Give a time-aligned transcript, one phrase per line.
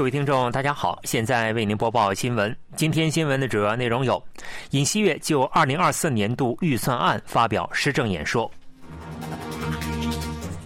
[0.00, 2.56] 各位听众，大家好，现在为您播报新闻。
[2.74, 4.24] 今天新闻的主要内容有：
[4.70, 8.50] 尹锡悦就二零二四年度预算案发表施政演说；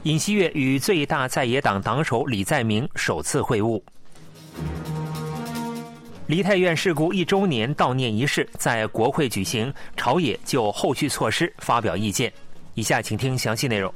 [0.04, 3.82] 尹锡悦与最大在野党党首李在明首次会晤；
[6.28, 12.32] 梨泰院事故一周年悼念仪式在国会举行，朝野就后续措施发表意见。
[12.74, 13.92] 以下请听详细内容。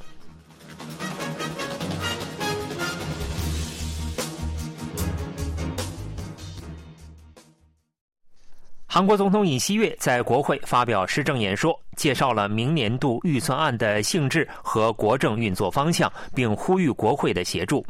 [8.91, 17.85] 韩国总统尹锡悦在国会发表施政演说，介绍了明年度预算案的性质和国政运作方向，并呼吁国会的协助。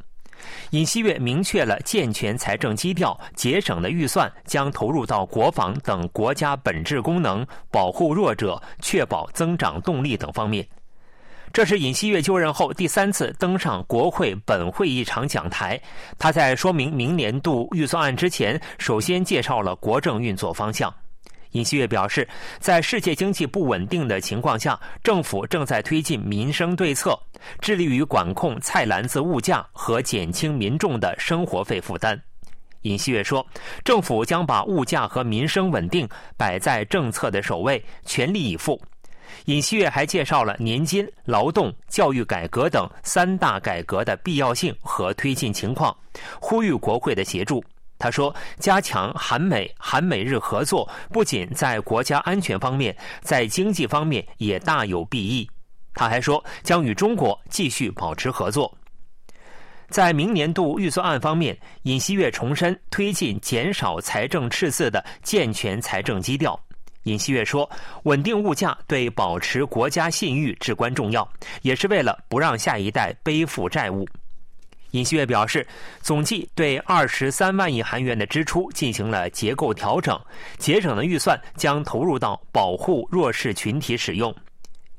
[0.71, 10.67] 尹锡悦明确了健全财政基调、节省的预算将投入到国防等国家本质功能、保护弱者、确保增长动力等方面。
[11.51, 15.79] 这是尹锡悦就任后第三次登上国会本会议场讲台。
[16.17, 20.93] 他在说明明年度预算案之前，首先介绍了国政运作方向。
[21.53, 22.27] 尹锡悦表示，
[22.59, 27.19] 在世界经济不稳定的情况下，政府正在推进民生对策，
[27.59, 32.21] 致力于管控菜篮子物价和减轻民众的生活费负担。
[32.83, 33.45] 尹锡悦说，
[33.83, 38.79] 政府将把物价和民生稳定摆在政策的首位，全力以赴。
[39.45, 45.95] 尹锡悦还介绍了年金、劳动、教育改革等三大改革的必要性和推进情况，
[46.39, 47.63] 呼吁国会的协助。
[47.97, 55.49] 他说：“加强韩美、韩美日合作，不仅在国家安全方面，在经济方面也大有裨益。”
[55.93, 58.73] 他还说：“将与中国继续保持合作。”
[59.89, 66.57] 在明年度预算案方面，尹锡悦重申推进减少财政赤字的健全财政基调。
[67.03, 67.69] 尹锡悦说
[68.03, 71.27] ：“稳定物价对保持国家信誉至关重要，
[71.61, 74.07] 也是为了不让下一代背负债务。”
[74.91, 75.65] 尹锡悦表示，
[76.01, 80.19] 总计对二十三万亿韩元的支出进行了结构调整，
[80.57, 84.35] 节省的预算将投入到保护弱势群体使用。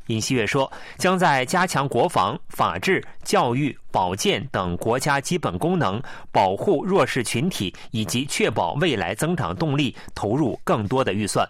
[0.06, 11.48] 尹锡悦说，将在加强国防、法治、教育、保健等国家基本功能，保护弱势群体以及确保未来增长动力投入更多的预算。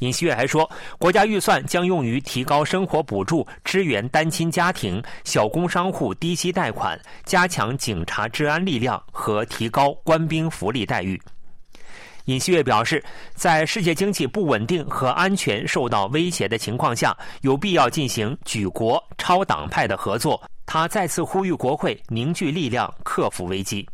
[0.00, 0.68] 尹锡悦还说，
[0.98, 11.20] 国家预算将用于提高生活补助、支援单亲家庭、小工商户低息贷款、加强警察治安力量和提高官兵福利待遇。
[12.24, 13.02] 尹锡悦表示，
[13.34, 20.40] 在世界经济不稳定和安全受到威胁的情况下，有必要进行举国超党派的合作。
[20.64, 23.86] 他再次呼吁国会凝聚力量，克服危机。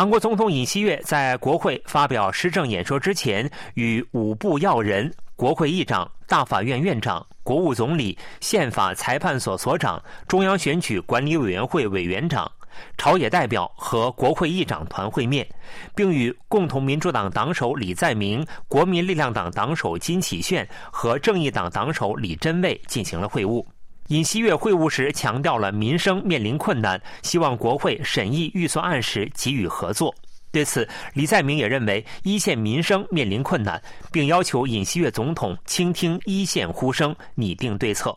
[0.00, 12.50] 韩国总统尹锡悦在国会发表施政演说之前，与五部要人、国会议长、大法院院长、国务总理、宪法裁判所所长、中央选举管理委员会委员长、
[12.96, 15.46] 朝野代表和国会议长团会面，
[15.94, 23.62] 并与共同民主党党首李在明、国民力量党党首金启炫和正义党党首李珍蔚进行了会晤。
[24.10, 30.12] 尹锡悦会晤时强调了民生面临困难，希望国会审议预算案时给予合作。
[30.50, 38.16] 对此，李在明也认为一线民生面临困难，并要求尹锡悦总统倾听一线呼声，拟定对策。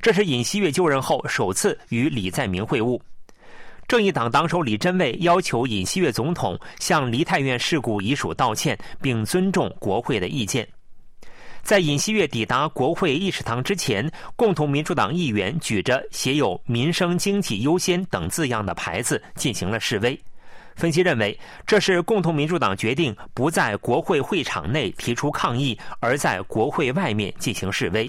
[0.00, 3.00] 这是尹锡悦就任后首次与李在明会晤。
[3.88, 10.68] 正义党党首李珍蔚要求尹锡悦总统向梨泰院事故遗属道歉，并尊重国会的意见。
[11.66, 20.16] 在尹锡悦抵达国会议事堂之前，共同民主党议员举着写有“民生经济优先”等字样的牌子进行了示威。
[20.76, 28.08] 分析认为，这是共同民主党决定不在国会会场内提出抗议，而在国会外面进行示威。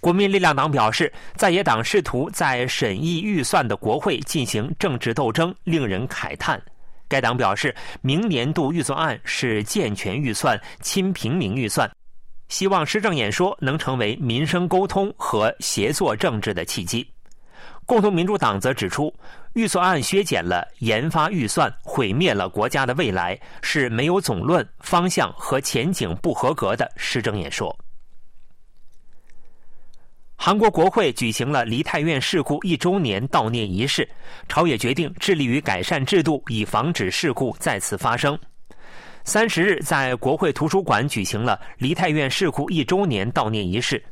[0.00, 6.60] 国民力量党表示，在野党试图在审议预算的国会进行政治斗争，令人慨叹。
[7.06, 11.88] 该党表示，明年度预算案是健全预算、亲平民预算。
[12.54, 17.04] 希望施政演说能成为民生沟通和协作政治的契机。
[17.84, 19.12] 共同民主党则指出，
[19.54, 27.76] 预算案削减了研发预算，毁灭了国家的未来，是没有总论、方向和前景不合格的施政演说。
[30.36, 34.08] 韩国国会举行了梨泰院事故一周年悼念仪式，
[34.48, 38.38] 朝野决定致力于改善制度，以防止事故再次发生。
[39.26, 44.02] 三十日，在国会图书馆举行了梨泰院事故一周年悼念仪式。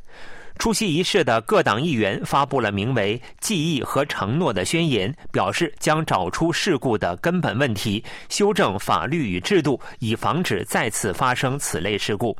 [0.57, 12.35] 出席仪式的各党议员发布了名为“记忆和承诺”的宣言，表示将找出事故的根本问题，修正法律与制度，以防止再次发生此类事故。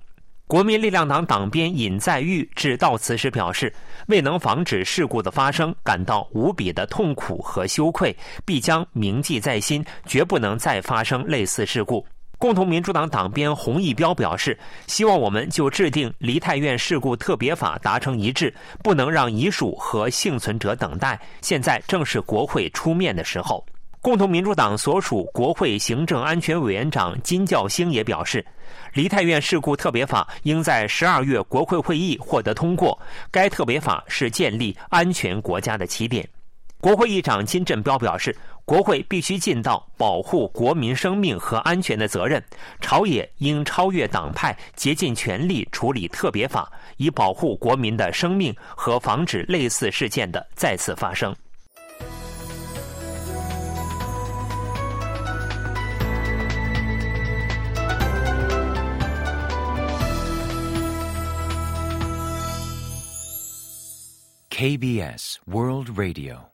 [0.48, 3.72] 国民力量党党鞭尹在玉致悼词时表示，
[4.08, 12.06] 未能防止事故的发生，感到无比的痛苦和羞愧，必将铭记在心，绝不能再发生类似事故。
[12.44, 18.54] 共同民主党党鞭洪义标表示，希望我们就制定梨泰院事故特别法达成一致，
[18.84, 21.18] 不能让遗属和幸存者等待。
[21.40, 23.66] 现在正是国会出面的时候。
[24.02, 28.46] 共同民主党所属国会行政安全委员长金教星也表示，
[28.92, 33.00] 梨泰院事故特别法应在十二月国会会议获得通过。
[33.32, 36.28] 该特别法是建立安全国家的起点。
[36.84, 38.36] 国会议长金振彪表示，
[38.66, 42.44] 国会必须尽到保护国民生命和安全的责任，
[42.82, 51.34] 朝野应超越党派，竭尽全力处理特别法，以保护国民的生命和防止类似事件的再次发生。
[64.50, 66.53] KBS World Radio，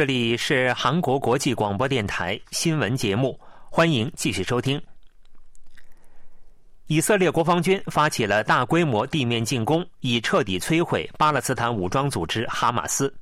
[0.00, 3.38] 这里是韩国国际广播电台新闻节目，
[3.68, 4.80] 欢迎继续收听。
[6.86, 13.14] 以色列国防军发起了大规模地面进攻，以彻底摧毁巴勒斯坦武装组织哈马斯。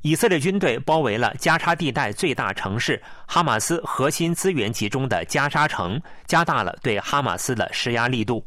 [0.00, 8.42] 以色列军队包围了加沙地带最大城市哈马斯核心资源集中的加沙城，加大了对哈马斯的施压力度。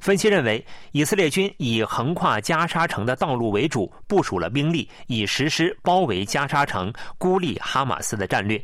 [0.00, 8.62] 分析认为，以色列军以横跨加沙城的道路为主，部署了兵力，以实施包围加沙城、孤立哈马斯的战略。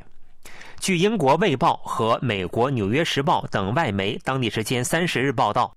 [0.78, 5.74] 据英国《卫报》和美国《纽约时报》等外媒当地时间三十日报道，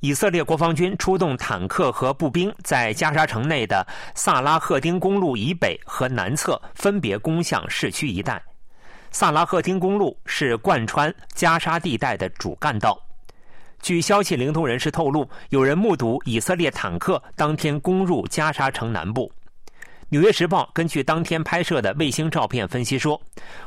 [0.00, 8.42] 以色列国防军出动坦克和步兵，在加沙城内的萨拉赫丁公路以北和南侧分别攻向市区一带。
[9.10, 12.98] 萨拉赫丁公路是贯穿加沙地带的主干道。
[13.80, 19.30] 据消息灵通人士透露，有人目睹以色列坦克当天攻入加沙城南部。
[20.10, 23.20] 《纽约时报》根据当天拍摄的卫星照片分析说，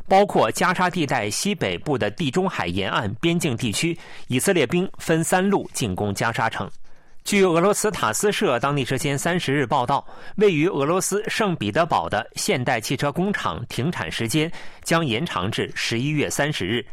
[0.08, 3.96] 包括加沙地带西北部的地中海沿岸边境地区，
[4.28, 6.68] 以色列兵分三路进攻加沙城。
[7.24, 10.04] 据俄罗斯塔斯社当地时间三十日报道，
[10.38, 14.52] 位于俄罗斯圣彼得堡的现代汽车工厂停产时间
[14.84, 16.84] 将延长至十一月三十日。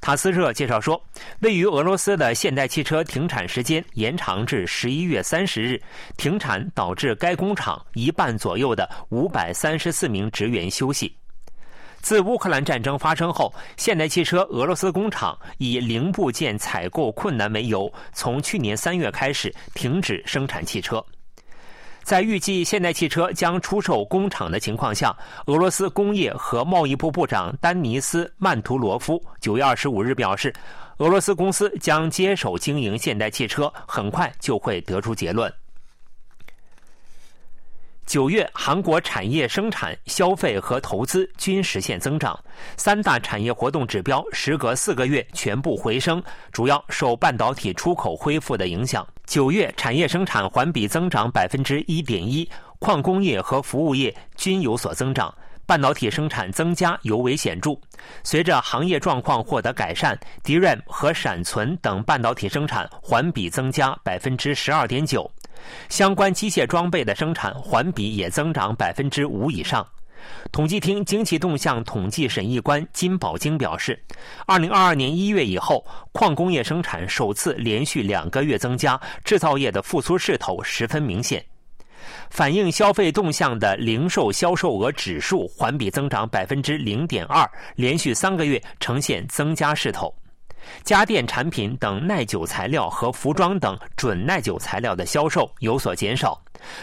[0.00, 1.02] 塔斯社介绍说，
[1.40, 5.80] 位于俄罗斯的现代汽车停产时间延长至十一月三十日。
[6.16, 11.14] 停产导致该工厂一半左右的五百三十四名职员休息。
[12.00, 21.04] 自乌克兰战争发生后，现代汽车俄罗斯工厂以零部件采购困难为由，从去年三月开始停止生产汽车。
[22.08, 25.14] 在预计现代汽车将出售工厂的情况下，
[25.44, 30.50] 俄罗斯工业和贸易部部长丹尼斯·曼图罗夫九月二十五日表示，
[30.96, 35.52] 俄罗斯公司将接手经营现代汽车，很快就会得出结论。
[38.06, 42.42] 九月，韩国产业生产、消费和投资均实现增长，
[42.78, 46.22] 三大产业活动指标时隔四个月全部回升，
[46.52, 49.06] 主要受半导体出口恢复的影响。
[49.28, 52.48] 九月产业生产环比增长百分之一点一，
[52.78, 55.32] 矿工业和服务业均有所增长，
[55.66, 57.72] 半导体生产增加尤为显著。
[58.24, 65.30] 随着行业状况获得改善，DRAM 和闪存等半导体生产环比增加百分之十二点九。
[65.90, 69.86] 相关机械装备的生产环比也增长百分之五以上。
[70.50, 74.02] 统计厅经济动向统计审议官金宝京表示，
[74.46, 81.44] 二零二二年一月以后，矿工业生产首次连续两个月增加，制造业的复苏势头十分明显。
[82.30, 90.14] 反映消费动向的零售销售额指数环比增长百分之零点二，连续三个月呈现增加势头。
[90.82, 96.38] 家电产品等耐久材料和服装等准耐久材料的销售有所减少，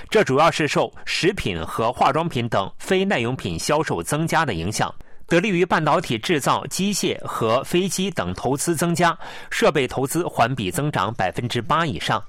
[0.10, 4.94] 这主要是受食品和化妆品等非耐用品销售增加的影响。
[5.28, 9.18] 得力于半导体制造、机械和飞机等投资增加，
[9.50, 12.24] 设备投资环比增长百分之八以上。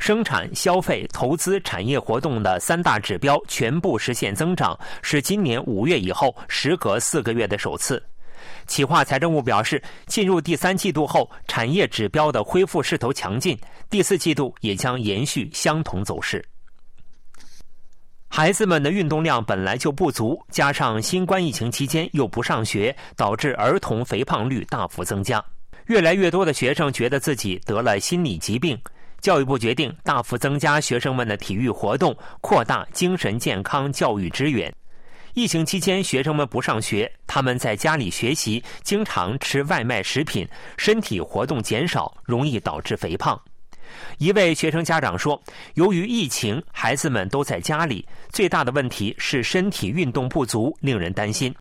[0.00, 8.02] 生产、消费、投资产业活动的三大指标全部实现增长，是今年五月以后时隔四个月的首次。
[8.66, 13.56] 企划财政部表示，进入第三季度后，产业指标的恢复势头强劲，
[13.88, 16.44] 第四季度也将延续相同走势。
[18.34, 25.44] 孩子们的运动量本来就不足，加上新冠疫情期间又不上学，导致儿童肥胖率大幅增加。
[25.88, 28.80] 越来越多的学生觉得自己得了心理疾病，
[29.20, 34.74] 教育部决定大幅增加学生们的体育活动，扩大精神健康教育支援。
[35.34, 40.48] 疫情期间，学生们不上学，他们在家里学习，经常吃外卖食品，
[40.78, 43.38] 身体活动减少，容易导致肥胖。
[44.18, 45.40] 一位学生家长说
[45.74, 51.54] ：“由于疫情，孩子们都在家里，最大的问题是身体运动不足，令人担心。”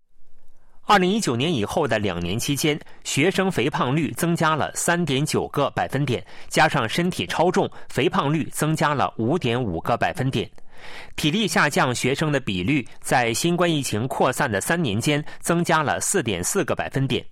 [0.84, 10.50] 二零一九年以后的两年期间，学生肥胖率增加了三点九个百分点，加上身体超重，肥胖率增加了五点五个百分点。
[11.16, 17.24] 体力下降学生的比率在新冠疫情扩散的三年间增加了四点四个百分点。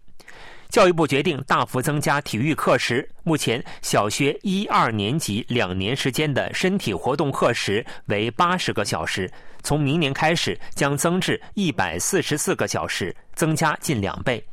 [0.70, 9.28] 教育部决定大幅增加体育课时，目前小学一二年级两年时间的身体活动课时为八十个小时，
[9.64, 14.44] 从明年开始将增至一百四十四个小时，增加近两倍。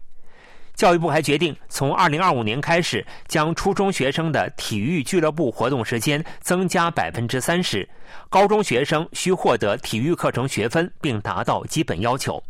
[0.74, 7.86] 教育部还决定，从二零二五年开始，将初中学生的体育俱乐部活动时间增加百分之三十，
[8.30, 12.42] 高中学生需获得体育课程学分并达到基本要求。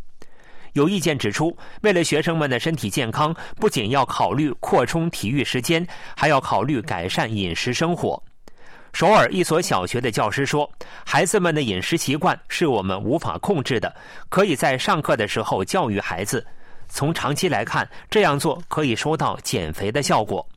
[0.73, 8.21] 有意见指出，为了学生们的身体健康，不仅要考虑扩充体育时间，还要考虑改善饮食生活。
[8.93, 10.67] 首尔一所小学的教师说
[11.05, 13.93] ：“孩子们的饮食习惯是我们无法控制的，
[14.29, 16.45] 可以在上课的时候教育孩子。
[16.87, 20.47] 从长期来看，这样做可以收到减肥的效果。”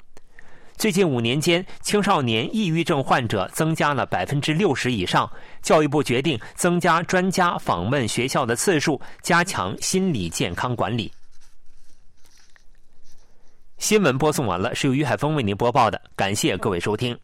[0.81, 5.31] 最近五年间，青少年抑郁症患者增加了百分之六十以上。
[5.61, 11.13] 教育部决定增加专家访问学校的次数，加强心理健康管理。
[13.77, 17.15] 新闻播送完了，是由于海峰为您播报的，感谢各位收听。